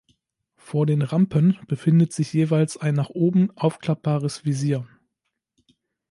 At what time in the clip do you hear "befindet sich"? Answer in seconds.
1.67-2.33